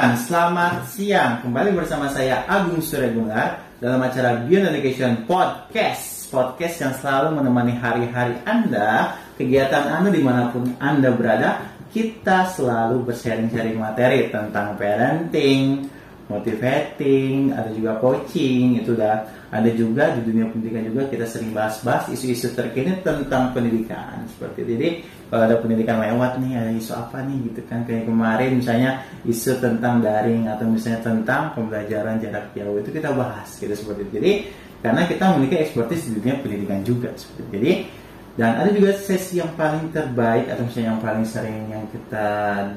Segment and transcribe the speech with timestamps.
[0.00, 1.44] selamat siang.
[1.44, 6.32] Kembali bersama saya Agung Suryagunar dalam acara Beyond Education Podcast.
[6.32, 11.68] Podcast yang selalu menemani hari-hari Anda, kegiatan Anda di mana pun Anda berada.
[11.92, 15.84] Kita selalu bersharing-sharing materi tentang parenting,
[16.32, 22.08] motivating, ada juga coaching, itu udah ada juga di dunia pendidikan juga kita sering bahas-bahas
[22.14, 24.90] isu-isu terkini tentang pendidikan seperti itu.
[25.30, 29.62] Kalau ada pendidikan lewat nih ada isu apa nih gitu kan kayak kemarin misalnya isu
[29.62, 34.12] tentang daring atau misalnya tentang pembelajaran jarak jauh itu kita bahas gitu seperti itu.
[34.18, 34.32] Jadi
[34.82, 37.50] karena kita memiliki ekspertis di dunia pendidikan juga seperti itu.
[37.54, 37.72] Jadi
[38.38, 42.28] dan ada juga sesi yang paling terbaik atau misalnya yang paling sering yang kita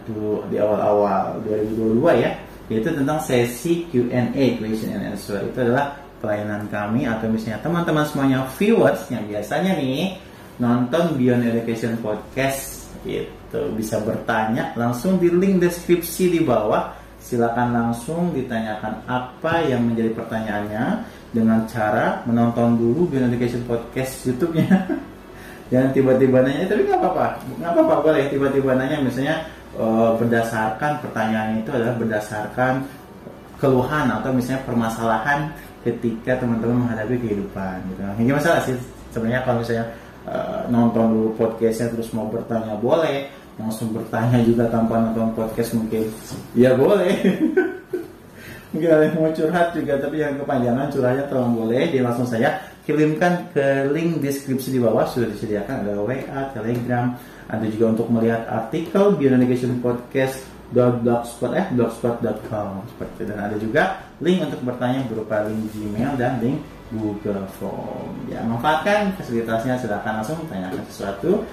[0.06, 2.32] dulu di awal-awal 2022 ya
[2.72, 8.48] yaitu tentang sesi Q&A question and answer itu adalah pelayanan kami atau misalnya teman-teman semuanya
[8.56, 10.16] viewers yang biasanya nih
[10.58, 16.94] nonton Beyond Education Podcast itu bisa bertanya langsung di link deskripsi di bawah.
[17.24, 24.68] Silakan langsung ditanyakan apa yang menjadi pertanyaannya dengan cara menonton dulu Beyond Education Podcast YouTube-nya.
[25.72, 27.28] Jangan tiba-tiba nanya tapi nggak apa-apa.
[27.58, 28.24] Nggak apa-apa boleh.
[28.28, 29.36] Tiba-tiba nanya misalnya
[29.80, 32.84] uh, berdasarkan pertanyaan itu adalah berdasarkan
[33.58, 35.40] keluhan atau misalnya permasalahan
[35.88, 38.02] ketika teman-teman menghadapi kehidupan gitu.
[38.20, 38.76] Ini masalah sih?
[39.16, 39.88] Sebenarnya kalau misalnya
[40.28, 43.30] uh, nonton dulu podcastnya terus mau bertanya boleh,
[43.60, 46.10] langsung bertanya juga tanpa nonton podcast mungkin.
[46.58, 47.14] Ya boleh.
[48.74, 51.92] mungkin ada yang mau curhat juga tapi yang kepanjangan curhatnya tolong boleh.
[51.94, 55.06] Dia langsung saya kirimkan ke link deskripsi di bawah.
[55.06, 55.86] Sudah disediakan.
[55.86, 57.14] Ada WA, Telegram,
[57.48, 60.42] ada juga untuk melihat artikel Beyond Education Podcast
[60.74, 63.24] blogspot eh blogspot.com seperti itu.
[63.30, 63.84] Dan ada juga
[64.20, 66.58] link untuk bertanya berupa link Gmail dan link
[66.94, 68.14] Google Form.
[68.28, 69.78] Ya manfaatkan fasilitasnya.
[69.78, 71.46] Silahkan langsung tanyakan sesuatu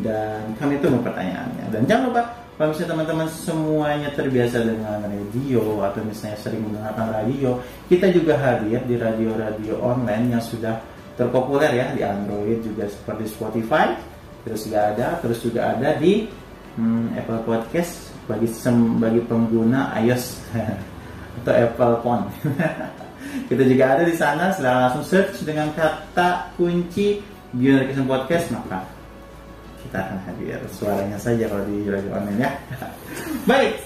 [0.00, 1.68] dan kami tunggu pertanyaannya.
[1.68, 2.22] Dan jangan lupa
[2.56, 7.50] kalau misalnya teman-teman semuanya terbiasa dengan radio atau misalnya sering menggunakan radio
[7.88, 10.76] kita juga hadir di radio-radio online yang sudah
[11.16, 13.96] terpopuler ya di Android juga seperti Spotify
[14.44, 16.28] terus juga ada terus juga ada di
[16.76, 20.24] hmm, Apple Podcast bagi sem bagi pengguna iOS
[21.42, 22.24] atau Apple Phone.
[23.48, 27.20] kita juga ada di sana, silahkan langsung search dengan kata kunci
[27.52, 29.01] Education Podcast maka
[29.92, 32.50] kita akan hadir suaranya saja kalau di radio online ya.
[33.52, 33.76] Baik,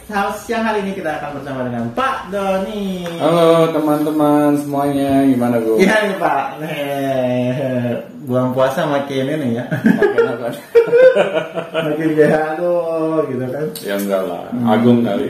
[0.46, 3.02] siang hari ini kita akan bersama dengan Pak Doni.
[3.18, 5.82] Halo teman-teman semuanya, gimana gue?
[5.82, 7.50] Iya nih Pak, nih,
[8.22, 9.66] bulan puasa makin ini ya.
[9.66, 10.46] Makin apa?
[11.90, 13.66] makin kayak aduh gitu kan.
[13.82, 15.26] ya enggak lah, Agung kali.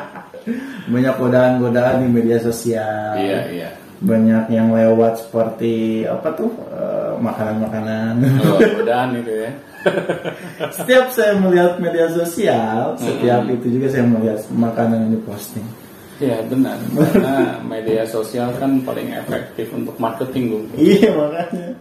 [0.96, 3.12] Banyak godaan-godaan di media sosial.
[3.20, 3.70] iya iya.
[4.00, 8.12] Banyak yang lewat seperti apa tuh eh, makanan-makanan.
[8.40, 9.52] Oh, godaan itu ya.
[10.76, 15.64] setiap saya melihat media sosial, setiap itu juga saya melihat makanan yang diposting.
[16.20, 20.64] Iya benar, karena media sosial kan paling efektif untuk marketing gue.
[20.76, 21.80] Iya makanya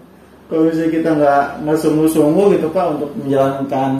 [0.50, 3.91] kalau misalnya kita nggak nggak sungguh-sungguh gitu pak untuk menjalankan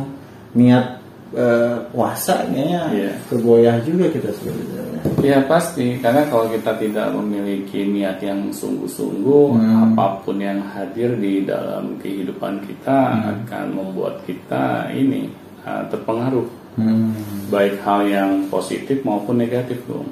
[0.58, 0.99] niat
[1.36, 3.12] eh, puasa kayaknya Iya.
[3.30, 4.82] kegoyah juga kita sebenarnya.
[5.24, 9.94] Ya pasti, karena kalau kita tidak memiliki niat yang sungguh-sungguh, Hmm.
[9.96, 15.32] apa pun yang hadir di dalam kehidupan kita akan membuat kita ini
[15.64, 16.48] uh, terpengaruh,
[16.80, 17.12] Hmm.
[17.52, 20.08] baik hal yang positif maupun negatif, Bung.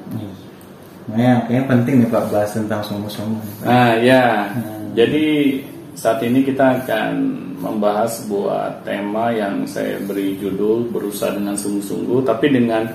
[1.08, 3.64] Nah, kayaknya penting nih pak bahas tentang sungguh-sungguh.
[3.64, 4.92] Nah ya, Hmm.
[4.92, 5.56] jadi
[5.98, 7.14] saat ini kita akan
[7.58, 12.86] membahas sebuah tema yang saya beri judul berusaha dengan sungguh-sungguh, tapi dengan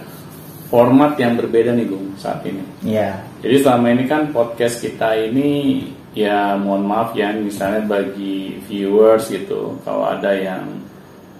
[0.70, 2.62] format yang berbeda nih Gung saat ini.
[2.86, 3.18] Iya.
[3.42, 5.82] Jadi selama ini kan podcast kita ini
[6.14, 10.62] ya mohon maaf ya misalnya bagi viewers gitu kalau ada yang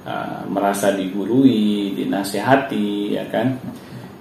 [0.03, 3.55] uh, merasa digurui, dinasehati ya kan.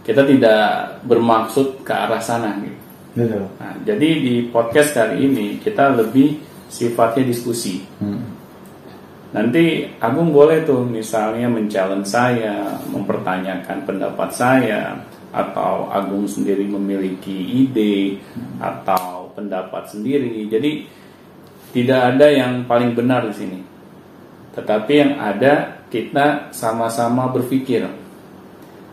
[0.06, 2.80] Kita tidak bermaksud ke arah sana gitu.
[3.12, 3.44] Betul.
[3.58, 7.84] Nah, jadi di podcast kali ini kita lebih sifatnya diskusi.
[8.00, 8.40] Hmm.
[9.36, 14.96] Nanti Agung boleh tuh misalnya men-challenge saya, mempertanyakan pendapat saya,
[15.32, 18.20] atau Agung sendiri memiliki ide
[18.60, 20.48] atau pendapat sendiri.
[20.52, 20.72] Jadi
[21.72, 23.60] tidak ada yang paling benar di sini.
[24.52, 27.88] Tetapi yang ada kita sama-sama berpikir.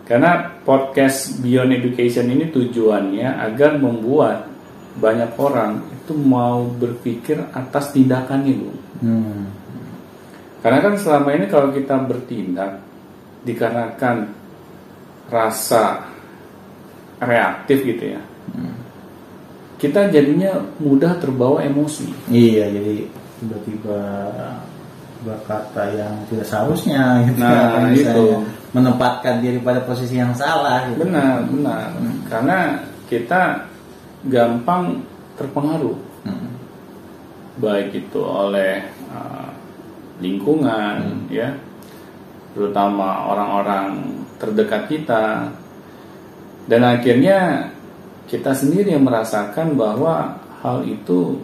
[0.06, 4.47] Karena podcast Beyond Education ini tujuannya agar membuat
[4.98, 8.70] banyak orang itu mau berpikir atas tindakannya, Bu.
[9.02, 9.46] Hmm.
[10.58, 12.82] Karena kan selama ini kalau kita bertindak
[13.46, 14.34] dikarenakan
[15.30, 16.02] rasa
[17.22, 18.22] reaktif gitu ya,
[19.78, 22.10] kita jadinya mudah terbawa emosi.
[22.26, 23.06] Iya, jadi
[23.38, 24.00] tiba-tiba
[25.22, 28.38] berkata yang tidak seharusnya gitu Nah, kan, misalnya.
[28.38, 28.56] itu.
[28.68, 30.86] menempatkan diri pada posisi yang salah.
[30.90, 31.02] Gitu.
[31.06, 31.88] Benar, benar.
[32.28, 32.58] Karena
[33.08, 33.64] kita
[34.26, 35.06] gampang
[35.38, 36.50] terpengaruh, Hmm.
[37.62, 38.82] baik itu oleh
[39.14, 39.50] uh,
[40.18, 41.54] lingkungan, ya,
[42.54, 45.46] terutama orang-orang terdekat kita,
[46.66, 47.70] dan akhirnya
[48.26, 51.38] kita sendiri yang merasakan bahwa hal itu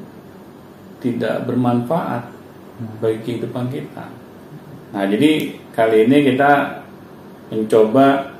[0.98, 2.28] tidak bermanfaat
[2.98, 4.04] bagi kehidupan kita.
[4.90, 6.82] Nah, jadi kali ini kita
[7.50, 8.34] mencoba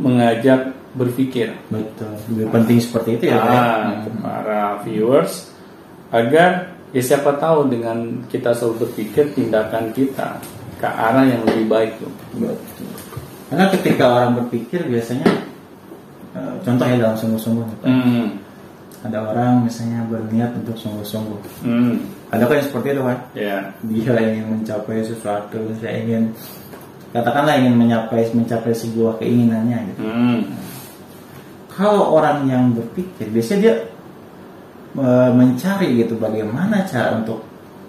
[0.00, 2.12] mengajak berpikir Betul.
[2.34, 3.38] Lebih penting seperti itu ya.
[3.38, 3.42] Ya?
[3.42, 5.50] ah, ke para viewers
[6.10, 10.42] agar ya siapa tahu dengan kita selalu berpikir tindakan kita
[10.82, 12.10] ke arah yang lebih baik tuh.
[12.34, 12.90] Betul.
[13.50, 15.26] Karena ketika orang berpikir biasanya
[16.34, 17.86] eh, contohnya dalam sungguh-sungguh Pak.
[17.86, 18.26] Hmm,
[19.06, 21.38] ada orang misalnya berniat untuk sungguh-sungguh.
[21.64, 21.94] hmm,
[22.30, 23.18] Ada kan yang seperti itu kan?
[23.32, 23.56] ya,
[23.86, 26.30] Dia ingin mencapai sesuatu, saya ingin
[27.10, 30.00] katakanlah ingin mencapai mencapai sebuah keinginannya gitu.
[30.06, 30.38] hmm,
[31.80, 33.74] Kalau orang yang berpikir biasanya dia
[35.00, 37.40] eh, mencari gitu bagaimana cara untuk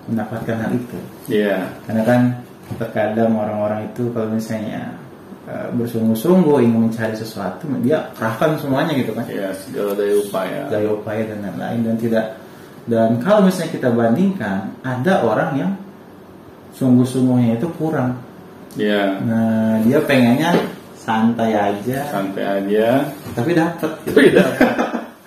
[0.08, 0.98] mendapatkan hal itu.
[1.28, 2.22] ya, Karena kan
[2.80, 4.96] terkadang orang-orang itu kalau misalnya
[5.44, 9.28] eh, bersungguh-sungguh ingin mencari sesuatu, dia kerahkan semuanya gitu kan.
[9.28, 10.62] ya segala daya upaya.
[10.72, 12.26] daya upaya dan lain-lain dan tidak
[12.88, 15.72] dan kalau misalnya kita bandingkan ada orang yang
[16.74, 18.16] sungguh-sungguhnya itu kurang
[18.80, 20.56] Ya, nah dia pengennya
[21.12, 23.04] santai aja santai aja.
[23.36, 24.50] tapi dapat Tidak.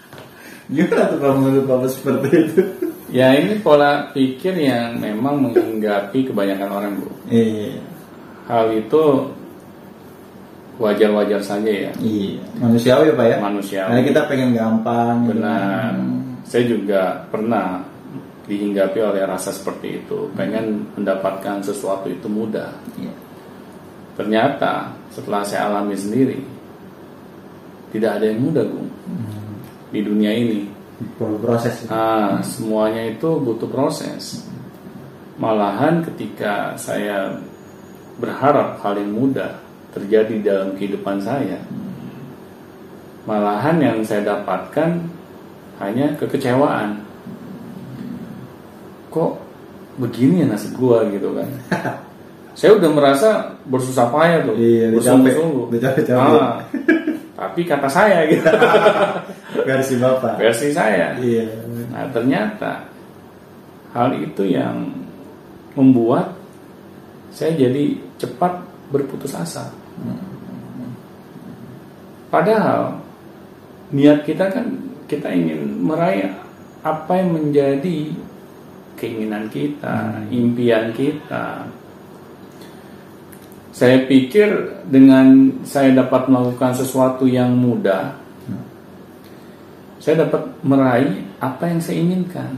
[0.75, 2.63] gimana tuh kalau menurut bapak seperti itu
[3.15, 7.07] Ya ini pola pikir yang memang menghinggapi kebanyakan orang bu.
[7.31, 7.79] iya
[8.51, 9.31] Hal itu
[10.83, 11.93] wajar-wajar saja ya.
[12.03, 13.89] iya manusiawi ya pak ya Manusiawi.
[13.95, 15.31] Karena kita pengen gampang gitu.
[15.39, 15.95] Benar.
[15.95, 16.19] Hmm.
[16.43, 17.87] Saya juga pernah
[18.51, 20.27] dihinggapi oleh rasa seperti itu.
[20.35, 22.75] Pengen mendapatkan sesuatu itu mudah.
[22.99, 23.15] Iya.
[24.19, 26.43] Ternyata setelah saya alami sendiri,
[27.95, 28.91] tidak ada yang mudah, Gung.
[29.95, 30.67] Di dunia ini,
[31.15, 34.43] perlu proses ah, semuanya itu butuh proses.
[35.39, 37.39] Malahan ketika saya
[38.19, 39.63] berharap hal yang mudah
[39.95, 41.63] terjadi dalam kehidupan saya,
[43.31, 45.07] malahan yang saya dapatkan
[45.79, 47.03] hanya kekecewaan.
[49.15, 49.33] Kok
[50.03, 51.49] begini ya nasib gua gitu kan?
[52.55, 55.65] saya udah merasa bersusah payah tuh, Iya, bersungguh-sungguh.
[56.15, 56.63] Ah,
[57.39, 58.47] tapi kata saya gitu,
[59.67, 61.19] versi bapak versi saya.
[61.19, 61.45] iya
[61.91, 62.87] Nah ternyata
[63.91, 64.87] hal itu yang
[65.75, 66.31] membuat
[67.35, 68.63] saya jadi cepat
[68.95, 69.67] berputus asa.
[72.31, 73.03] Padahal
[73.91, 74.67] niat kita kan
[75.11, 76.31] kita ingin meraih
[76.83, 78.15] apa yang menjadi
[78.99, 81.67] keinginan kita, impian kita.
[83.75, 88.15] Saya pikir dengan saya dapat melakukan sesuatu yang mudah,
[89.99, 92.55] saya dapat meraih apa yang saya inginkan.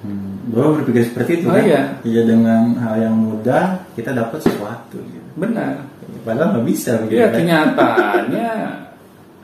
[0.00, 0.48] Hmm.
[0.52, 1.64] Bapak berpikir seperti itu Oh, kan?
[1.68, 1.82] iya.
[2.00, 4.96] Iya dengan hal yang mudah kita dapat sesuatu.
[5.00, 5.26] Gitu.
[5.36, 5.84] Benar.
[6.24, 7.20] Padahal nggak bisa begitu.
[7.20, 7.36] Ya kan?
[7.40, 8.50] kenyataannya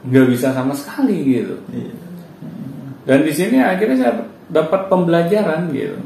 [0.09, 1.57] nggak bisa sama sekali gitu.
[1.69, 1.95] Iya.
[3.05, 4.15] Dan di sini akhirnya saya
[4.49, 5.99] dapat pembelajaran gitu.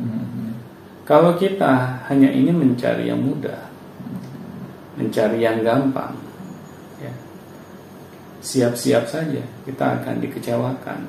[1.05, 3.69] Kalau kita hanya ingin mencari yang mudah,
[4.94, 6.15] mencari yang gampang,
[6.98, 7.10] ya,
[8.41, 11.01] siap-siap saja kita akan dikecewakan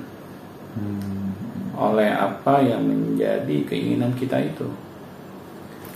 [0.75, 1.31] Hmm.
[1.71, 4.67] oleh apa yang menjadi keinginan kita itu.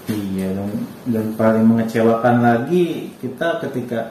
[0.07, 0.69] Iya dan,
[1.05, 4.07] dan paling mengecewakan lagi kita ketika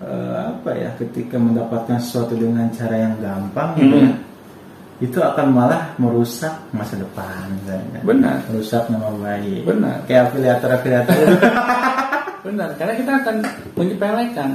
[0.00, 4.06] eh, apa ya ketika mendapatkan sesuatu dengan cara yang gampang gitu Hmm.
[4.08, 4.12] ya,
[5.04, 8.00] itu akan malah merusak masa depan misalnya.
[8.00, 8.36] Benar.
[8.48, 9.96] merusak nama baik Benar.
[10.08, 11.16] kayak afiliator afiliator
[12.42, 13.36] Benar, karena kita akan
[13.74, 14.50] menyepelekan.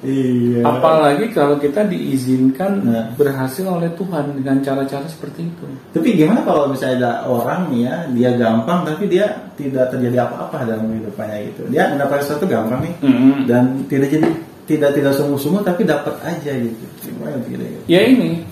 [0.00, 3.12] iya Apalagi kalau kita diizinkan Nah.
[3.16, 5.64] berhasil oleh Tuhan dengan cara-cara seperti itu.
[5.92, 10.64] Tapi gimana kalau misalnya ada orang nih ya, dia gampang tapi dia tidak terjadi apa-apa
[10.64, 11.62] dalam kehidupannya gitu.
[11.68, 13.36] Dia mendapatkan sesuatu gampang nih Mm-mm.
[13.44, 14.28] dan tidak jadi
[14.64, 16.84] tidak tidak sungguh-sungguh tapi dapat aja gitu.
[17.04, 17.64] Gimana gitu?
[17.84, 18.44] Ya ini,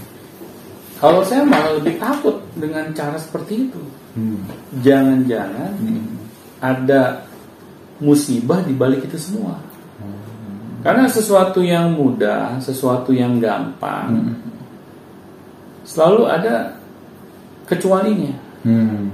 [0.96, 3.80] kalau saya malah lebih takut dengan cara seperti itu.
[4.12, 4.42] Hmm.
[4.82, 6.16] Jangan-jangan Hmm.
[6.58, 7.22] ada
[7.98, 9.58] musibah di balik itu semua.
[10.78, 14.34] Karena sesuatu yang mudah, sesuatu yang gampang, Hmm.
[15.82, 16.78] selalu ada
[17.66, 18.34] kecualinya.
[18.62, 19.10] Hmm.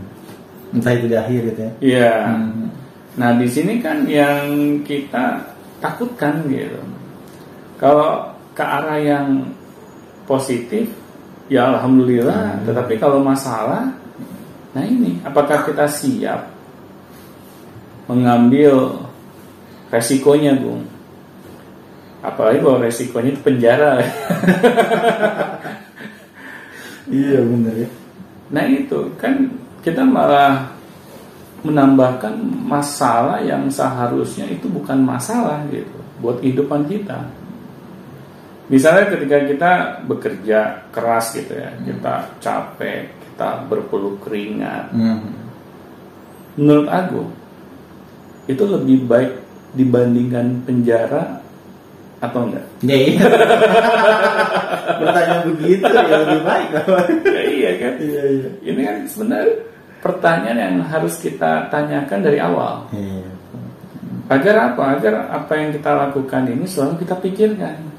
[0.77, 1.73] Entah itu di akhir gitu ya.
[1.81, 2.17] Iya.
[2.37, 2.69] Hmm.
[3.17, 4.45] Nah di sini kan yang
[4.85, 5.41] kita
[5.81, 6.79] takutkan gitu.
[7.81, 9.49] Kalau ke arah yang
[10.29, 10.93] positif,
[11.49, 12.61] ya alhamdulillah.
[12.61, 12.65] Hmm.
[12.69, 13.89] Tetapi kalau masalah,
[14.77, 16.54] nah ini apakah kita siap
[18.07, 19.05] mengambil
[19.93, 20.95] resikonya, Bung?
[22.25, 23.93] apalagi kalau resikonya itu penjara.
[27.05, 27.91] Iya bener ya.
[28.49, 29.45] Nah itu kan
[29.85, 30.73] kita malah
[31.61, 32.33] menambahkan
[32.65, 37.29] masalah yang seharusnya itu bukan masalah gitu buat kehidupan kita.
[38.73, 39.73] Misalnya ketika kita
[40.09, 44.89] bekerja keras gitu ya kita capek kita berpeluh keringat.
[44.97, 45.45] Hmm.
[46.57, 47.29] menurut aku
[48.45, 49.33] itu lebih baik
[49.75, 51.41] dibandingkan penjara
[52.23, 52.65] atau enggak?
[52.85, 53.25] Ya iya.
[55.01, 56.69] Bertanya begitu ya lebih baik.
[57.25, 57.93] Ya, iya kan?
[58.01, 58.49] Iya iya.
[58.65, 59.55] Ini kan sebenarnya
[60.01, 62.85] pertanyaan yang harus kita tanyakan dari awal.
[62.93, 63.33] Iya.
[64.25, 64.83] agar apa?
[64.97, 67.94] Agar apa yang kita lakukan ini selalu kita pikirkan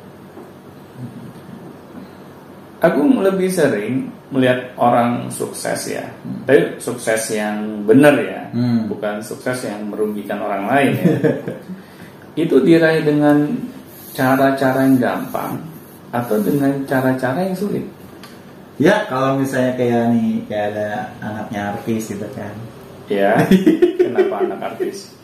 [2.85, 6.05] aku lebih sering melihat orang sukses ya.
[6.45, 8.41] Tapi sukses yang benar ya.
[8.55, 8.87] Hmm.
[8.87, 11.15] bukan sukses yang merugikan orang lain ya.
[12.47, 13.51] Itu diraih dengan
[14.15, 15.59] cara-cara yang gampang
[16.15, 17.83] atau dengan cara-cara yang sulit?
[18.75, 20.87] Ya kalau misalnya kayak nih kayak ada
[21.23, 22.55] anaknya artis gitu kan.
[23.07, 23.39] Ya
[23.99, 25.15] kenapa anak artis?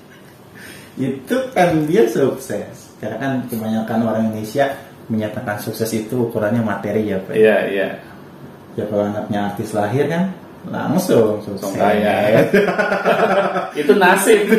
[1.00, 2.91] Itu kan dia sukses.
[3.00, 4.72] Karena kan kebanyakan orang Indonesia
[5.12, 7.36] menyatakan sukses itu ukurannya materi ya Pak.
[7.36, 7.88] Iya iya.
[8.80, 10.32] Ya kalau anaknya artis lahir kan
[10.72, 11.68] langsung sukses.
[11.68, 12.48] Langsung kaya.
[13.84, 14.48] itu nasib.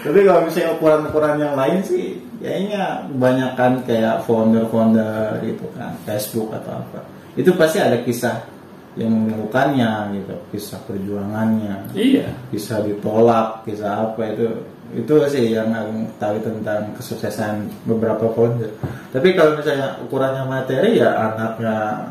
[0.00, 6.82] Tapi kalau misalnya ukuran-ukuran yang lain sih kayaknya kebanyakan kayak founder-founder gitu kan Facebook atau
[6.82, 7.06] apa.
[7.38, 8.42] Itu pasti ada kisah
[8.98, 11.94] yang melakukannya gitu kisah perjuangannya.
[11.94, 12.26] Iya.
[12.50, 14.50] Bisa ditolak, bisa apa itu
[14.90, 18.70] itu sih yang aku tahu tentang kesuksesan beberapa founder.
[19.10, 22.06] Tapi kalau misalnya ukurannya materi ya anaknya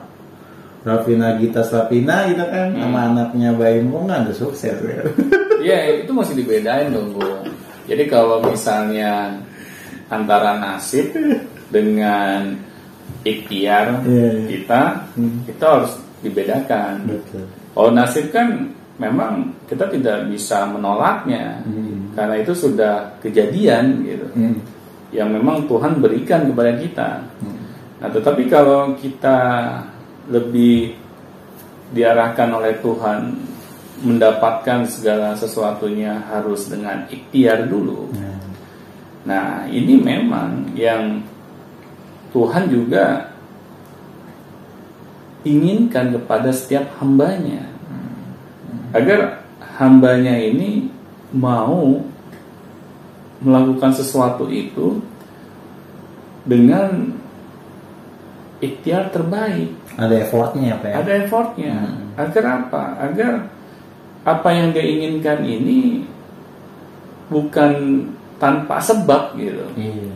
[0.79, 2.81] Rafina Gita Slavina gitu kan Hmm.
[2.88, 5.00] sama anaknya Baim Wong kan udah sukses ya.
[5.59, 7.19] Iya itu masih dibedain dong Bu.
[7.83, 9.36] Jadi kalau misalnya
[10.07, 11.12] antara nasib
[11.67, 12.55] dengan
[13.27, 14.43] ikhtiar Iya, iya.
[14.48, 14.81] kita
[15.19, 15.43] Hmm.
[15.43, 15.91] itu harus
[16.24, 17.12] dibedakan.
[17.12, 17.43] Betul.
[17.75, 21.88] Kalau nasib kan memang kita tidak bisa menolaknya Hmm.
[22.20, 24.28] Karena itu sudah kejadian gitu.
[24.36, 24.60] Hmm.
[25.16, 27.10] Yang memang Tuhan berikan kepada kita.
[27.40, 27.58] Hmm.
[28.04, 29.40] Nah, tetapi kalau kita
[30.28, 31.00] lebih
[31.96, 33.40] diarahkan oleh Tuhan
[34.04, 38.12] mendapatkan segala sesuatunya harus dengan ikhtiar dulu.
[38.12, 38.40] Nah,
[39.28, 41.22] Nah, ini memang yang
[42.32, 43.36] Tuhan juga
[45.44, 47.68] inginkan kepada setiap hambanya.
[48.96, 49.44] Agar
[49.78, 50.90] hambanya ini
[51.36, 52.01] mau
[53.39, 55.00] melakukan sesuatu itu
[56.43, 57.15] dengan
[58.59, 59.71] ikhtiar terbaik.
[59.95, 60.95] ada effortnya apa ya?
[61.03, 61.75] Ada effortnya.
[61.75, 62.07] Hmm.
[62.19, 62.83] Agar apa?
[63.00, 63.33] Agar
[64.27, 66.03] apa yang dia inginkan ini
[67.31, 68.03] bukan
[68.41, 69.63] tanpa sebab gitu.
[69.79, 70.12] Iya.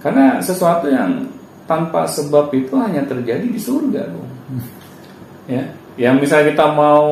[0.00, 1.28] Karena sesuatu yang
[1.64, 4.32] tanpa sebab itu hanya terjadi di surga, Bung.
[5.44, 5.60] Ya,
[5.94, 7.06] yang misalnya kita mau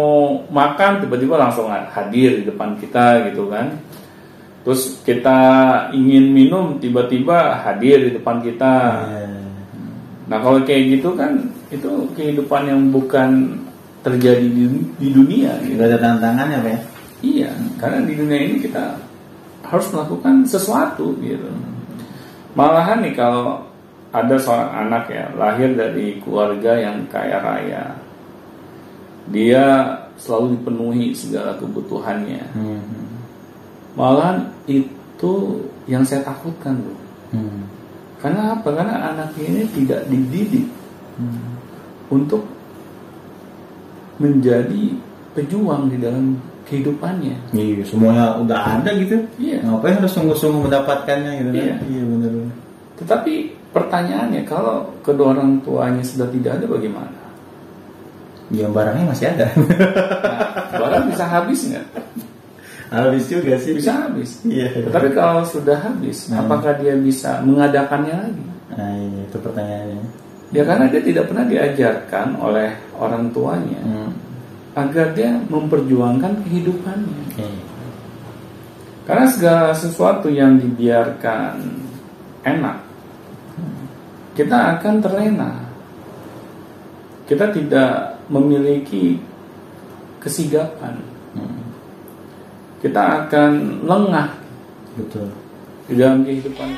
[0.51, 3.79] makan tiba-tiba langsung hadir di depan kita gitu kan.
[4.63, 5.39] Terus kita
[5.91, 8.75] ingin minum tiba-tiba hadir di depan kita.
[9.07, 9.31] Iya.
[10.31, 13.59] Nah kalau kayak gitu kan itu kehidupan yang bukan
[14.03, 14.65] terjadi di,
[14.99, 15.59] di dunia.
[15.63, 15.79] Gitu.
[15.79, 16.81] Ada tantangannya apa ya?
[17.23, 18.99] Iya, karena di dunia ini kita
[19.63, 21.47] harus melakukan sesuatu gitu.
[22.59, 23.63] Malahan nih kalau
[24.13, 27.97] ada seorang anak ya lahir dari keluarga yang kaya raya,
[29.31, 32.43] dia selalu dipenuhi segala kebutuhannya.
[32.57, 32.83] Hmm.
[33.95, 35.33] Malahan itu
[35.87, 36.99] yang saya takutkan loh.
[37.35, 37.69] Hmm.
[38.19, 38.69] Karena apa?
[38.71, 40.67] Karena anak ini tidak dididik
[41.13, 41.61] Hmm.
[42.09, 42.41] untuk
[44.17, 44.97] menjadi
[45.37, 47.53] pejuang di dalam kehidupannya.
[47.53, 49.21] Iya, semuanya udah ada gitu.
[49.37, 49.61] Iya.
[49.61, 51.61] Ngapain harus sungguh-sungguh mendapatkannya gitu kan?
[51.61, 51.75] Iya.
[51.85, 52.33] Iya benar.
[52.97, 53.35] Tetapi
[53.77, 57.22] pertanyaannya kalau kedua orang tuanya sudah tidak ada bagaimana?
[58.53, 59.47] Ya barangnya masih ada.
[60.73, 61.87] Nah, barang bisa habis nggak?
[62.89, 63.77] Habis juga sih.
[63.77, 64.41] Bisa habis.
[64.45, 64.89] Iya.
[64.89, 66.45] Tetapi kalau sudah habis, Hmm.
[66.45, 68.45] apakah dia bisa mengadakannya lagi?
[68.73, 70.01] Nah, iya, itu pertanyaannya.
[70.53, 74.11] Ya karena dia tidak pernah diajarkan oleh orang tuanya Hmm.
[74.73, 77.21] agar dia memperjuangkan kehidupannya.
[77.37, 77.63] Iya.
[79.05, 81.61] Karena segala sesuatu yang dibiarkan
[82.49, 82.77] enak,
[84.33, 85.53] kita akan terlena.
[87.29, 89.21] Kita tidak memiliki
[90.17, 90.97] kesigapan.
[91.37, 91.69] Hmm.
[92.81, 94.29] Kita akan lengah.
[94.97, 95.29] Betul.
[95.85, 96.73] Di dalam kehidupan.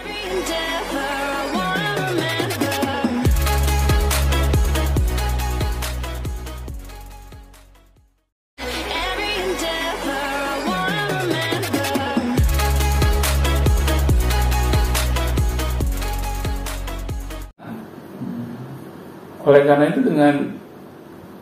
[19.45, 20.64] Oleh karena itu dengan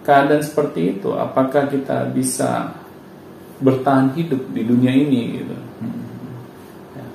[0.03, 2.75] keadaan seperti itu, apakah kita bisa
[3.63, 5.57] bertahan hidup di dunia ini gitu?
[6.95, 7.07] Ya.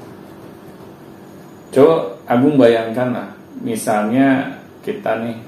[1.75, 1.96] Coba
[2.27, 3.29] Agung bayangkan lah,
[3.63, 5.39] misalnya kita nih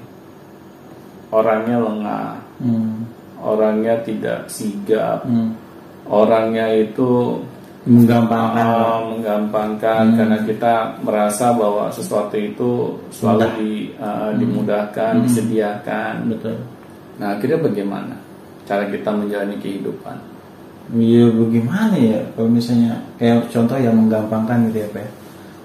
[1.28, 2.28] orangnya lengah,
[2.60, 3.04] Hmm.
[3.40, 5.52] orangnya tidak sigap, Hmm.
[6.08, 7.40] orangnya itu
[7.84, 8.64] Menggampangkan.
[8.64, 10.16] uh, menggampangkan Hmm.
[10.20, 13.52] karena kita merasa bahwa sesuatu itu selalu Mudah.
[13.56, 15.24] di, uh, dimudahkan, Hmm.
[15.24, 16.12] disediakan.
[16.28, 16.56] Betul.
[17.20, 18.16] Nah, akhirnya bagaimana
[18.64, 20.16] cara kita menjalani kehidupan?
[20.90, 25.10] Iya bagaimana ya kalau misalnya kayak contoh yang menggampangkan gitu ya Pak ya.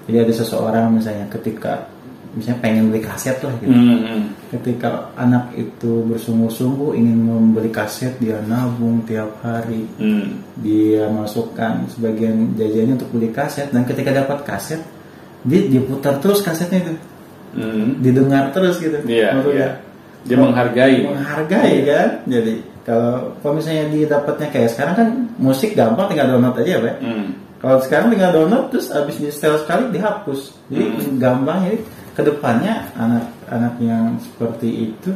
[0.06, 1.90] Jadi ada seseorang misalnya ketika
[2.30, 3.72] misalnya pengen beli kaset lah gitu.
[3.72, 4.30] Hmm.
[4.52, 10.44] Ketika anak itu bersungguh-sungguh ingin membeli kaset dia nabung tiap hari Hmm.
[10.62, 14.78] dia masukkan sebagian jajannya untuk beli kaset dan ketika dapat kaset
[15.42, 16.94] dia diputar terus kasetnya itu
[17.56, 17.98] Hmm.
[17.98, 19.70] didengar terus gitu Iya, Maksudnya, iya.
[20.26, 20.98] Dia menghargai.
[21.04, 26.54] menghargai kan jadi kalau kalau misalnya dia dapatnya kayak sekarang kan musik gampang tinggal download
[26.56, 27.26] aja ya Pak Hmm.
[27.56, 31.16] kalau sekarang tinggal download terus habis di setel sekali dihapus jadi Hmm.
[31.16, 31.78] gampang jadi
[32.12, 35.10] ke depannya anak-anak yang seperti itu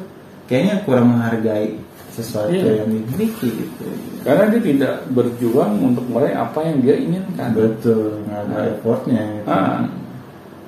[0.46, 1.74] kayaknya kurang menghargai
[2.10, 2.82] sesuatu Iya.
[2.82, 3.86] yang dimiliki gitu
[4.20, 7.54] Karena dia tidak berjuang untuk meraih apa yang dia inginkan.
[7.54, 9.46] betul nggak ada effortnya gitu.
[9.48, 9.80] Ah.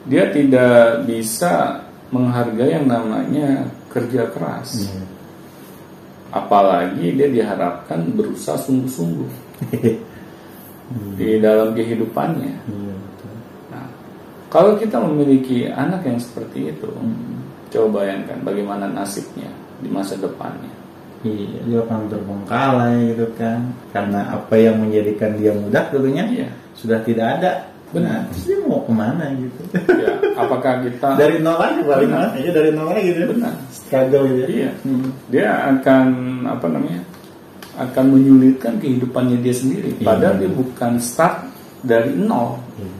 [0.02, 4.88] Dia tidak bisa menghargai yang namanya kerja keras.
[4.88, 5.04] Iya.
[6.32, 9.30] Apalagi dia diharapkan berusaha sungguh-sungguh
[11.20, 12.52] di dalam kehidupannya.
[12.68, 13.34] Betul.
[13.68, 13.86] Nah,
[14.48, 17.44] kalau kita memiliki anak yang seperti itu, Hmm.
[17.68, 19.48] coba bayangkan bagaimana nasibnya
[19.84, 20.72] di masa depannya.
[21.22, 23.70] Iya, dia akan terbengkalai gitu kan.
[23.94, 26.48] Karena apa yang menjadikan dia mudah dulunya Iya.
[26.74, 27.52] sudah tidak ada.
[27.92, 28.20] Benar.
[28.32, 29.60] Terus dia mau ke mana gitu?
[29.76, 32.28] Ya, apakah kita dari nol lagi paling Benar.
[32.40, 33.20] Iya dari nol lagi gitu.
[33.36, 33.54] Benar.
[33.68, 34.42] Struggle gitu.
[34.48, 34.70] Iya.
[34.84, 35.08] Hmm.
[35.28, 36.06] dia akan
[36.48, 37.02] apa namanya?
[37.72, 39.96] akan menyulitkan kehidupannya dia sendiri.
[39.96, 40.04] Iya.
[40.04, 41.48] Padahal dia bukan start
[41.80, 42.60] dari nol.
[42.76, 42.92] Iya.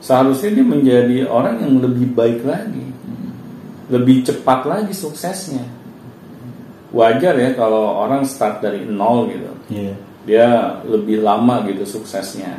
[0.00, 2.86] Seharusnya dia menjadi orang yang lebih baik lagi,
[3.92, 5.66] lebih cepat lagi suksesnya.
[6.90, 9.94] Wajar ya kalau orang start dari nol gitu, Iya.
[10.26, 10.46] dia
[10.82, 12.58] lebih lama gitu suksesnya,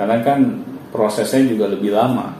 [0.00, 0.40] karena kan
[0.88, 2.32] prosesnya juga lebih lama.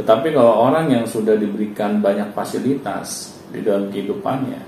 [0.00, 4.64] Tetapi kalau orang yang sudah diberikan banyak fasilitas di dalam kehidupannya,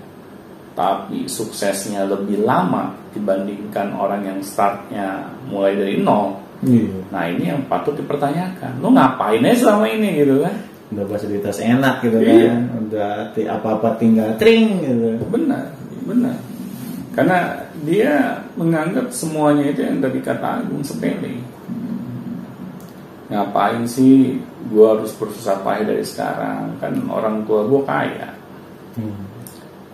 [0.77, 7.11] tapi suksesnya lebih lama dibandingkan orang yang startnya mulai dari nol, Iya.
[7.11, 8.79] Nah ini yang patut dipertanyakan.
[8.79, 10.55] Lu ngapain aja selama ini gitu kan?
[10.95, 12.55] Udah fasilitas enak gitu Iya.
[12.55, 12.61] kan.
[12.87, 13.11] Udah
[13.59, 15.19] apa-apa tinggal tring gitu.
[15.27, 15.75] Benar,
[16.07, 16.39] benar.
[17.19, 21.43] Karena dia menganggap semuanya itu yang tadi kata Agung sepele.
[23.33, 24.37] Ngapain sih
[24.69, 26.77] gua harus bersusah payah dari sekarang?
[26.77, 28.29] Kan orang tua gua kaya.
[29.01, 29.25] Hmm.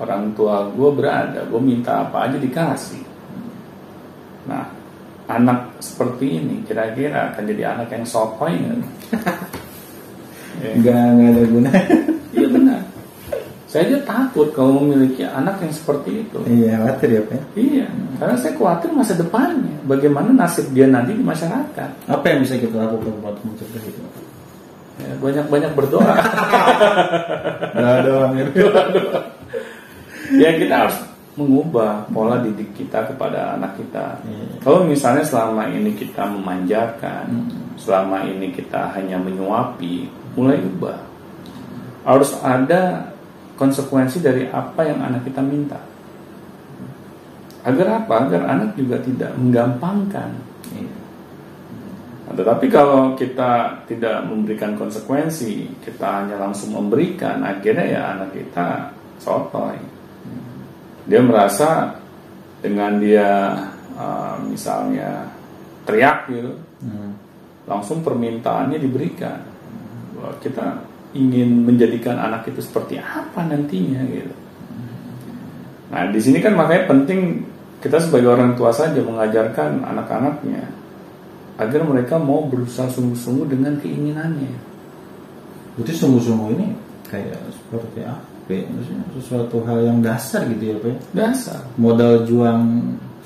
[0.02, 3.06] Orang tua gua berada, gua minta apa aja dikasih.
[4.50, 4.66] Nah,
[5.30, 8.80] anak seperti ini kira-kira akan jadi anak yang sotoy nggak?
[10.58, 10.74] Ya.
[10.74, 11.70] Nggak nggak ada guna.
[12.34, 12.80] Iya benar.
[13.68, 16.38] Saya aja takut kalau memiliki anak yang seperti itu.
[16.48, 17.42] iya khawatir ya Pak.
[17.52, 17.87] Iya,
[18.18, 19.78] karena saya khawatir masa depannya.
[19.86, 22.10] Bagaimana nasib dia nanti di masyarakat.
[22.10, 24.02] Apa yang bisa kita lakukan buat mencegah itu?
[24.98, 26.02] Ya, banyak-banyak berdoa.
[27.78, 28.66] Doa doang gitu.
[30.34, 30.98] ya kita harus
[31.38, 34.18] mengubah pola didik kita kepada anak kita.
[34.26, 34.58] Iya.
[34.66, 37.46] Kalau misalnya selama ini kita memanjakan,
[37.78, 40.98] selama ini kita hanya menyuapi, mulai ubah.
[42.02, 43.14] Harus ada
[43.54, 45.78] konsekuensi dari apa yang anak kita minta.
[47.68, 48.14] Agar apa?
[48.24, 50.30] Agar anak juga tidak menggampangkan.
[52.24, 58.88] Nah, tetapi kalau kita tidak memberikan konsekuensi, kita hanya langsung memberikan, akhirnya ya anak kita
[59.20, 59.76] sotoy.
[61.08, 61.92] Dia merasa
[62.64, 63.56] dengan dia
[63.96, 65.28] uh, misalnya
[65.84, 67.10] teriak gitu, Hmm.
[67.66, 69.42] langsung permintaannya diberikan.
[70.38, 70.78] Kita
[71.10, 74.34] ingin menjadikan anak itu seperti apa nantinya gitu.
[75.90, 77.42] Nah di sini kan makanya penting
[77.78, 80.66] kita sebagai orang tua saja mengajarkan anak-anaknya
[81.58, 84.54] agar mereka mau berusaha sungguh-sungguh dengan keinginannya.
[85.78, 86.66] Berarti sungguh-sungguh ini
[87.06, 88.22] kayak seperti apa?
[88.50, 88.64] ya?
[88.66, 90.88] Maksudnya sesuatu hal yang dasar gitu ya Pak.
[90.88, 90.96] ya?
[91.12, 91.60] Dasar.
[91.76, 92.62] Modal juang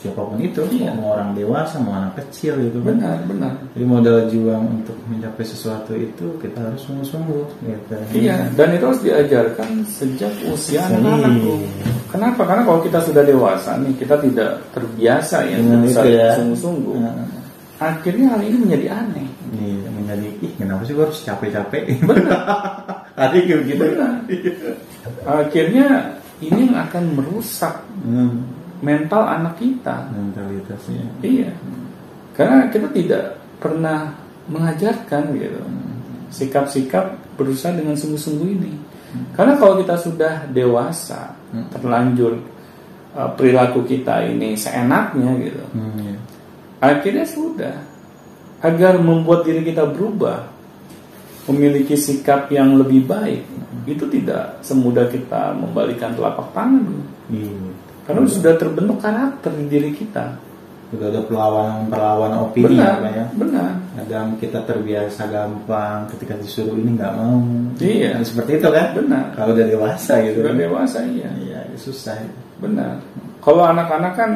[0.03, 0.99] siapa pun itu, Iya.
[0.99, 2.83] mau orang dewasa, mau anak kecil gitu.
[2.83, 2.91] Pak.
[2.91, 3.53] Benar, benar.
[3.73, 7.45] Jadi modal juang untuk mencapai sesuatu itu kita harus sungguh-sungguh.
[7.63, 7.95] Gitu.
[8.19, 10.99] Iya, dan itu harus diajarkan sejak usia Iya.
[12.13, 12.45] Kenapa?
[12.45, 16.31] Karena kalau kita sudah dewasa nih, kita tidak terbiasa ya Dengan berusaha itu ya.
[16.37, 16.95] sungguh-sungguh.
[17.79, 19.27] Akhirnya hal ini menjadi aneh.
[19.53, 21.83] Iya, menjadi ih kenapa sih gue harus capek-capek?
[23.19, 23.83] Tadi kayak begitu.
[23.83, 24.15] Benar.
[25.25, 25.87] akhirnya
[26.39, 28.43] ini yang akan merusak Hmm,
[28.79, 31.07] mental anak kita mentalitasnya.
[31.21, 31.51] iya
[32.33, 33.25] karena kita tidak
[33.59, 34.11] pernah
[34.47, 35.63] mengajarkan gitu
[36.29, 38.73] sikap-sikap berusaha dengan sungguh-sungguh ini
[39.37, 41.37] karena kalau kita sudah dewasa
[41.73, 42.41] terlanjur
[43.13, 46.17] uh, perilaku kita ini seenaknya gitu Hmm, iya.
[46.81, 47.77] akhirnya sudah.
[48.63, 50.47] Agar membuat diri kita berubah
[51.51, 53.43] memiliki sikap yang lebih baik
[53.91, 57.03] itu tidak semudah kita membalikan telapak tangan.
[57.27, 57.59] Iya.
[58.07, 60.39] karena sudah terbentuk karakter di diri kita
[60.93, 63.27] Udah ada perlawanan perlawanan opini benar apa ya.
[63.33, 67.41] benar Kadang kita terbiasa gampang ketika disuruh ini nggak mau.
[67.81, 68.21] Iya.
[68.21, 68.87] Nah, seperti itu kan?
[68.93, 70.37] benar Kalau udah dewasa gitu.
[70.41, 70.61] sudah kan?
[70.61, 72.17] dewasa iya Iya, susah.
[72.61, 73.01] benar
[73.43, 74.31] kalau anak-anak kan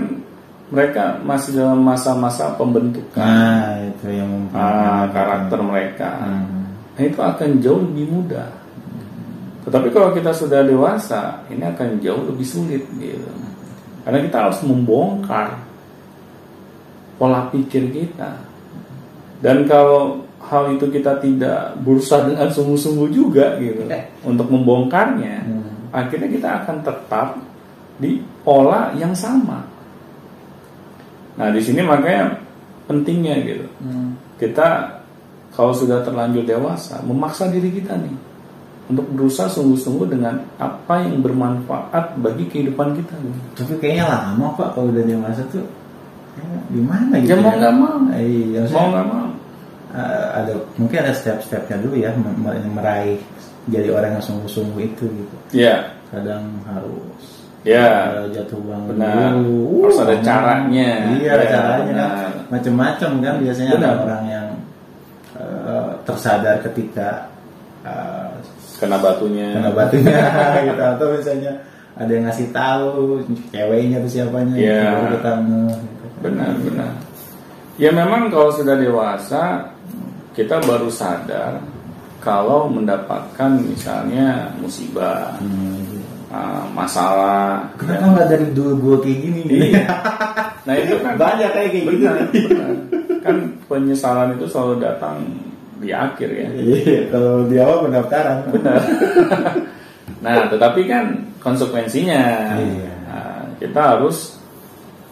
[0.67, 6.57] mereka masih dalam masa-masa pembentukan Nah, itu yang ah, karakter mereka Hmm.
[6.97, 8.49] Nah itu akan jauh lebih mudah.
[9.69, 13.29] Tetapi kalau kita sudah dewasa, ini akan jauh lebih sulit gitu.
[14.01, 15.61] Karena kita harus membongkar
[17.17, 18.41] pola pikir kita.
[19.41, 23.83] Dan kalau hal itu kita tidak berusaha dengan sungguh-sungguh juga gitu
[24.23, 25.91] untuk membongkarnya, Hmm.
[25.91, 27.29] akhirnya kita akan tetap
[27.99, 29.65] di pola yang sama.
[31.37, 32.33] Nah di sini makanya
[32.87, 34.15] pentingnya gitu Hmm.
[34.39, 35.01] kita
[35.53, 38.15] kalau sudah terlanjur dewasa memaksa diri kita nih
[38.87, 43.19] untuk berusaha sungguh-sungguh dengan apa yang bermanfaat bagi kehidupan kita.
[43.59, 45.67] Tapi kayaknya lama pak kalau udah dewasa tuh
[46.37, 47.97] ya, gimana gitu Ya mau nggak mau.
[48.13, 49.27] Iya, Mau nggak mau.
[49.93, 53.17] eh, ada mungkin ada step-stepnya dulu ya me- me- meraih
[53.67, 55.37] jadi orang yang sungguh-sungguh itu gitu.
[55.51, 59.35] Ya, Kadang harus ya, jatuh bangun Benar.
[59.35, 59.91] dulu.
[59.91, 60.89] Harus ada Uh, caranya.
[61.13, 61.85] Iya, ada Ya, caranya.
[61.91, 62.31] benar.
[62.47, 63.91] Macam-macam kan biasanya Benar.
[63.91, 64.47] ada orang yang
[65.35, 67.27] eh, tersadar ketika
[67.83, 68.31] eh,
[68.77, 69.51] kena batunya.
[69.53, 70.15] kena batunya
[70.69, 71.53] gitu atau misalnya
[71.97, 75.33] ada yang ngasih tahu ceweknya atau siapanya gitu, baru kita
[76.33, 76.71] ngeh, gitu.
[76.73, 76.93] Benar, benar.
[77.77, 79.69] Ya memang kalau sudah dewasa
[80.33, 81.61] kita baru sadar
[82.19, 87.69] kalau mendapatkan misalnya musibah, Hmm, ah, masalah.
[87.79, 89.43] Kenapa nggak dari dulu gue kayak gini?
[89.73, 89.87] Iya.
[90.67, 91.87] Nah itu kan Banyak kayak gitu.
[91.95, 92.71] benar, benar.
[93.23, 93.37] Kan
[93.71, 95.23] penyesalan itu selalu datang
[95.79, 96.49] di akhir ya.
[96.59, 98.51] Iya, kalau di awal pendaftaran.
[98.51, 98.81] Benar.
[100.27, 101.05] nah, tetapi kan
[101.39, 102.23] konsekuensinya
[102.59, 102.93] Iya.
[103.07, 104.36] nah, kita harus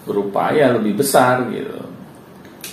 [0.04, 1.80] berupaya lebih besar gitu.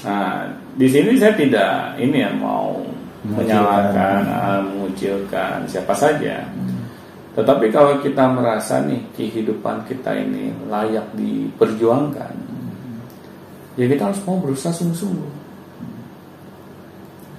[0.03, 2.79] Nah, di sini saya tidak ini ya mau
[3.21, 6.41] menyalahkan, ah, mengucilkan siapa saja.
[7.31, 12.33] Tetapi kalau kita merasa nih kehidupan kita ini layak diperjuangkan,
[13.79, 15.31] ya kita harus mau berusaha sungguh-sungguh.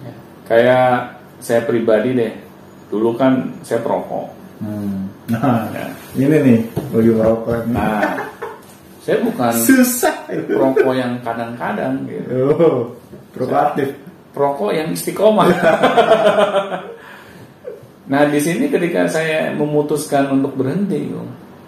[0.06, 0.14] Ya,
[0.48, 2.32] Kayak saya pribadi deh,
[2.88, 4.32] dulu kan saya perokok.
[4.62, 5.10] Hmm.
[5.28, 5.86] Nah, Ya.
[6.14, 6.58] ini nih
[6.94, 7.66] bagi merokok.
[7.66, 7.74] ini.
[7.74, 8.00] Nah,
[9.02, 12.54] saya bukan Susah perokok yang kadang-kadang gitu.
[12.54, 12.78] Oh,
[13.34, 13.98] proaktif.
[14.32, 15.50] perokok yang istiqomah.
[18.10, 21.12] nah di sini ketika saya memutuskan untuk berhenti,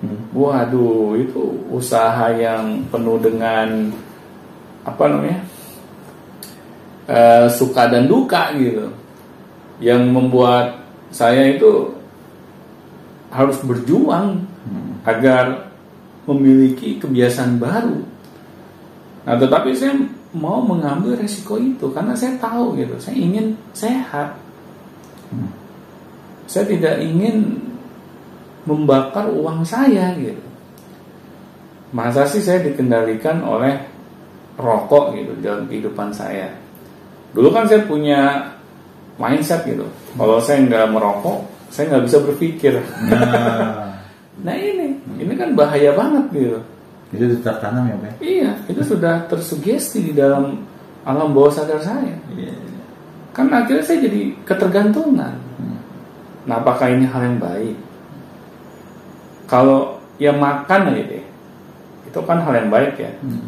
[0.04, 0.20] Hmm.
[0.36, 1.40] waduh itu
[1.72, 3.88] usaha yang penuh dengan
[4.84, 5.40] apa namanya
[7.04, 8.88] Eh, suka dan duka gitu,
[9.76, 11.92] yang membuat saya itu
[13.28, 15.04] harus berjuang Hmm.
[15.04, 15.68] agar
[16.24, 18.00] memiliki kebiasaan baru.
[19.24, 19.96] Nah, tetapi saya
[20.36, 24.36] mau mengambil resiko itu karena saya tahu gitu, saya ingin sehat.
[25.32, 25.48] Hmm.
[26.44, 27.56] Saya tidak ingin
[28.68, 30.44] membakar uang saya gitu.
[31.94, 33.78] Masa sih saya dikendalikan oleh
[34.58, 36.50] rokok gitu dalam kehidupan saya.
[37.32, 38.50] Dulu kan saya punya
[39.16, 39.86] mindset gitu.
[40.18, 41.38] Kalau saya nggak merokok,
[41.70, 42.74] saya nggak bisa berpikir.
[43.08, 43.94] Nah,
[44.42, 44.93] Nah ini,
[45.24, 46.60] ini kan bahaya banget gitu.
[47.14, 48.12] itu tertanam ya, Pak?
[48.18, 50.66] Iya, itu sudah tersugesti di dalam
[51.06, 52.16] alam bawah sadar saya.
[52.34, 52.54] Iya.
[53.30, 55.34] Kan akhirnya saya jadi ketergantungan.
[56.44, 57.76] Nah, apakah ini hal yang baik?
[59.48, 61.24] Kalau ya makan aja deh,
[62.08, 63.10] itu kan hal yang baik ya.
[63.22, 63.46] Hmm.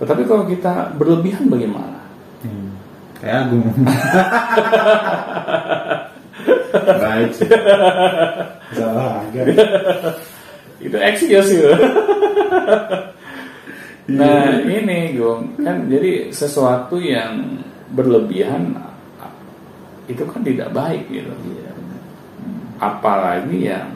[0.00, 2.00] Tetapi kalau kita berlebihan bagaimana?
[2.42, 2.74] Hmm.
[3.22, 3.62] Kayak Agung.
[6.72, 7.48] Baik sih.
[8.72, 9.46] Salah agak.
[10.82, 11.70] Itu eksius gitu.
[14.18, 17.62] nah ini Gong, kan jadi sesuatu yang
[17.94, 18.74] berlebihan
[20.10, 21.30] itu kan tidak baik gitu.
[21.30, 21.70] Iya.
[22.82, 23.94] Apalagi yang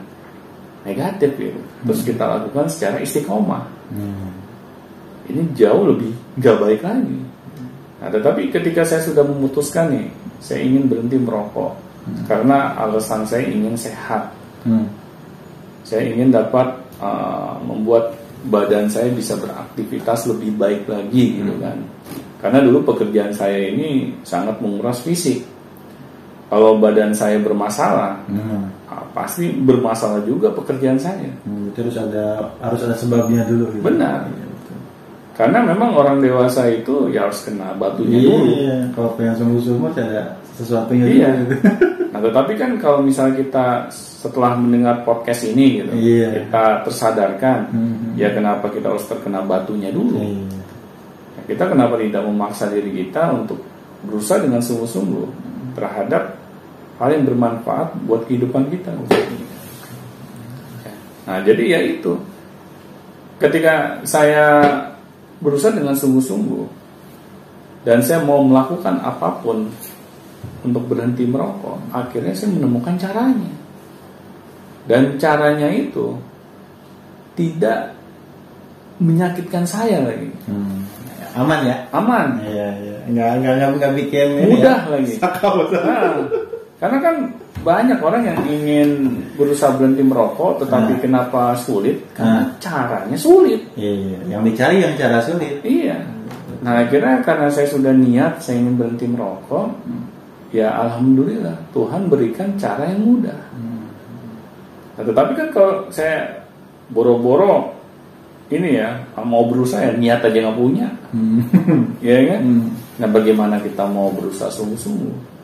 [0.86, 1.60] negatif gitu.
[1.82, 3.66] Terus kita lakukan secara istiqomah.
[3.90, 4.30] Hmm.
[5.26, 7.18] Ini jauh lebih nggak baik lagi.
[7.96, 10.06] Nah, tetapi ketika saya sudah memutuskan nih,
[10.38, 11.74] saya ingin berhenti merokok.
[12.30, 14.30] Karena alasan saya ingin sehat.
[15.86, 15.88] Hmm.
[15.88, 16.66] Saya ingin dapat
[16.98, 21.78] uh, membuat badan saya bisa beraktivitas lebih baik lagi gitu kan.
[22.36, 25.46] Karena dulu pekerjaan saya ini sangat menguras fisik.
[26.46, 28.70] Kalau badan saya bermasalah, Hmm.
[28.86, 31.26] ah, pasti bermasalah juga pekerjaan saya.
[31.42, 33.66] Hmm, itu harus ada harus ada sebabnya dulu.
[33.72, 33.82] Gitu.
[33.82, 34.30] Benar.
[34.30, 34.76] Iya, betul.
[35.34, 38.46] Karena memang orang dewasa itu ya harus kena batunya Iya, dulu.
[38.52, 38.76] iya.
[38.94, 40.22] Kalau pengen sembuh-sembuh ada
[40.54, 41.28] sesuatunya Iya.
[41.34, 41.46] dulu.
[41.50, 41.56] Gitu.
[42.16, 46.48] Nah, tetapi kan kalau misalnya kita setelah mendengar podcast ini gitu, Iya.
[46.48, 48.16] kita tersadarkan, Mhm.
[48.16, 50.16] ya kenapa kita harus terkena batunya dulu?
[50.16, 50.48] Iya.
[51.36, 53.60] Nah, kita kenapa tidak memaksa diri kita untuk
[54.00, 55.28] berusaha dengan sungguh-sungguh
[55.76, 56.40] terhadap
[56.96, 58.96] hal yang bermanfaat buat kehidupan kita?
[61.28, 62.16] Nah, jadi ya itu.
[63.36, 64.64] Ketika saya
[65.44, 66.64] berusaha dengan sungguh-sungguh
[67.84, 69.68] dan saya mau melakukan apa pun
[70.62, 73.52] untuk berhenti merokok, akhirnya saya menemukan caranya.
[74.86, 76.14] Dan caranya itu
[77.34, 77.94] tidak
[78.98, 80.30] menyakitkan saya lagi.
[80.48, 80.82] Hmm.
[81.36, 81.76] Aman ya?
[81.92, 82.96] Aman, Iya, iya.
[83.06, 84.88] Enggak enggak enggak, enggak bikin mudah ya.
[84.88, 85.12] lagi.
[85.20, 85.68] Sakau.
[85.68, 86.24] Nah,
[86.80, 87.16] karena kan
[87.60, 88.88] banyak orang yang ingin
[89.36, 91.00] berusaha berhenti merokok tetapi Nah.
[91.02, 92.00] kenapa sulit?
[92.16, 92.56] Karena Nah.
[92.56, 93.60] caranya sulit.
[93.76, 94.18] Iya, iya.
[94.32, 95.60] Yang dicari yang cara sulit.
[95.60, 95.96] Iya.
[96.64, 99.76] Nah, akhirnya karena saya sudah niat saya ingin berhenti merokok,
[100.54, 103.40] ya alhamdulillah Tuhan berikan cara yang mudah.
[104.96, 106.46] Nah, tetapi kan kalau saya
[106.88, 107.76] boro-boro
[108.48, 111.42] ini ya mau berusaha ya niat aja nggak punya, Hmm.
[111.98, 112.40] ya kan?
[112.46, 112.68] Hmm.
[112.96, 115.36] Nah, bagaimana kita mau berusaha sungguh-sungguh?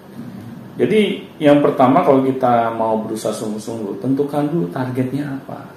[0.80, 5.68] Jadi yang pertama kalau kita mau berusaha sungguh-sungguh, tentukan dulu targetnya apa.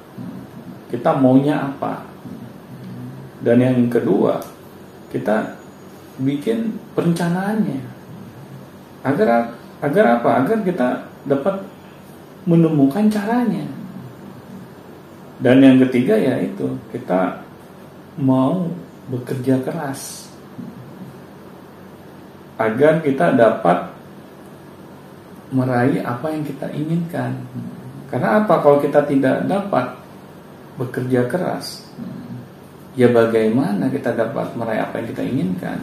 [0.87, 2.05] Kita maunya apa.
[3.43, 4.39] Dan yang kedua,
[5.11, 5.59] kita
[6.21, 7.94] bikin perencanaannya.
[9.05, 9.53] Agar
[9.85, 10.29] agar apa?
[10.41, 11.61] Agar kita dapat
[12.49, 13.69] menemukan caranya.
[15.37, 17.45] Dan yang ketiga ya itu, kita
[18.17, 18.71] mau
[19.11, 20.25] bekerja keras
[22.55, 23.91] agar kita dapat
[25.51, 27.35] meraih apa yang kita inginkan.
[28.07, 29.99] Karena apa kalau kita tidak dapat
[30.79, 31.83] bekerja keras?
[32.95, 35.79] Ya bagaimana kita dapat meraih apa yang kita inginkan?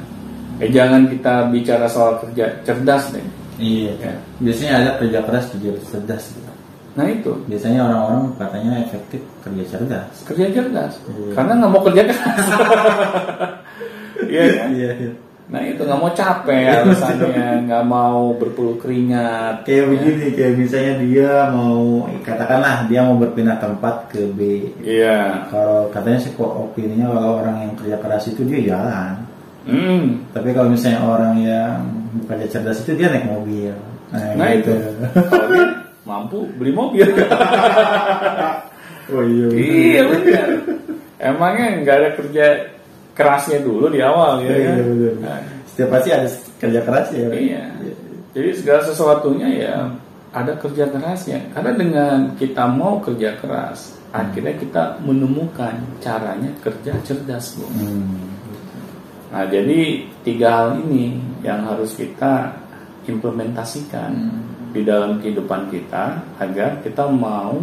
[0.62, 3.24] Ya jangan kita bicara soal kerja cerdas deh.
[3.58, 3.92] Iya.
[3.98, 4.14] Ya.
[4.38, 6.52] Biasanya ada kerja keras kerja cerdas gitu.
[6.92, 10.12] Nah itu Biasanya orang-orang katanya efektif kerja cerdas.
[10.22, 10.92] kerja cerdas.
[11.04, 11.32] Iya.
[11.34, 12.46] Karena nggak mau kerja keras.
[14.22, 14.68] Iya kan?
[14.70, 15.12] Iya, iya.
[15.50, 19.66] Nah itu nggak mau capek alasannya, nggak mau berpuluh keringat.
[19.66, 19.88] Kayak Ya.
[19.90, 24.70] begini, kayak misalnya dia mau katakanlah dia mau berpindah tempat ke B.
[24.80, 25.44] Iya.
[25.50, 29.21] Kalau katanya sih kok opininya kalau orang yang kerja keras itu dia jalan.
[29.66, 30.26] Hmm.
[30.34, 31.78] Tapi kalau misalnya orang yang
[32.26, 33.74] kerja cerdas itu dia naik mobil.
[34.12, 34.74] Nah itu.
[35.14, 35.66] Kalau dia
[36.02, 37.06] mampu beli mobil.
[39.12, 39.46] oh iya.
[39.54, 40.46] iya benar.
[41.22, 42.46] Emangnya nggak ada kerja
[43.14, 44.50] kerasnya dulu di awal ya?
[44.50, 44.74] Iya, kan?
[44.74, 45.14] iya, betul.
[45.22, 45.38] Nah,
[45.72, 46.28] Setiap pasti ada
[46.60, 47.28] kerja keras ya.
[47.30, 47.64] Iya.
[48.32, 49.74] Jadi segala sesuatunya ya
[50.32, 51.40] ada kerja kerasnya.
[51.52, 57.68] Karena dengan kita mau kerja keras, akhirnya kita menemukan caranya kerja cerdas, bu.
[57.68, 58.32] Hmm.
[59.32, 62.52] Nah, jadi tiga hal ini yang harus kita
[63.08, 64.12] implementasikan
[64.72, 67.56] di dalam kehidupan kita agar kita mau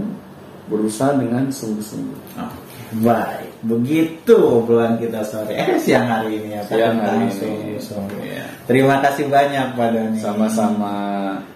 [0.69, 2.19] berusaha dengan sungguh-sungguh.
[2.37, 7.33] Oke, Baik, begitu obrolan kita sore eh siang hari ini ya Siang hari ini.
[7.37, 8.21] sungguh-sungguh.
[8.21, 8.45] Iya.
[8.65, 10.17] Terima kasih banyak Pak Doni.
[10.21, 10.97] Sama-sama.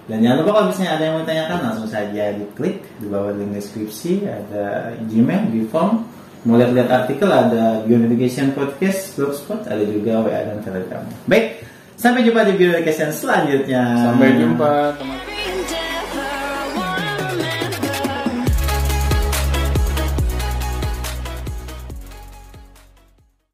[0.06, 3.52] Dan jangan lupa kalau misalnya ada yang mau tanyakan langsung saja diklik di bawah link
[3.58, 6.06] deskripsi ada Gmail di form.
[6.44, 11.04] Mau lihat-lihat artikel ada Beyond Education Podcast, Blogspot, ada juga WA dan Telegram.
[11.24, 11.64] Baik,
[11.96, 13.84] sampai jumpa di Beyond Education selanjutnya.
[14.12, 15.33] Sampai jumpa teman-teman.